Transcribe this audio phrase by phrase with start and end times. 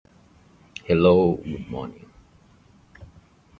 [0.03, 0.13] This
[0.89, 2.05] involved several steps.